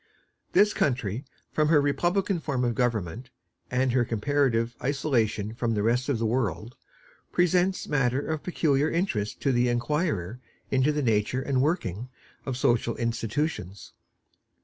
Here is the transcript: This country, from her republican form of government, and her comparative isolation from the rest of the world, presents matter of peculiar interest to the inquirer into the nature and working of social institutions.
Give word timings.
This 0.53 0.73
country, 0.73 1.25
from 1.51 1.67
her 1.67 1.79
republican 1.79 2.39
form 2.39 2.63
of 2.65 2.73
government, 2.73 3.29
and 3.69 3.91
her 3.91 4.03
comparative 4.03 4.75
isolation 4.81 5.53
from 5.53 5.75
the 5.75 5.83
rest 5.83 6.09
of 6.09 6.17
the 6.17 6.25
world, 6.25 6.75
presents 7.31 7.87
matter 7.87 8.25
of 8.27 8.41
peculiar 8.41 8.89
interest 8.89 9.41
to 9.41 9.51
the 9.51 9.67
inquirer 9.69 10.39
into 10.71 10.91
the 10.91 11.03
nature 11.03 11.43
and 11.43 11.61
working 11.61 12.09
of 12.47 12.57
social 12.57 12.95
institutions. 12.95 13.93